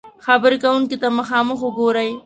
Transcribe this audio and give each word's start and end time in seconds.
-خبرې 0.23 0.57
کونکي 0.63 0.97
ته 1.01 1.07
مخامخ 1.19 1.59
وګورئ 1.63 2.09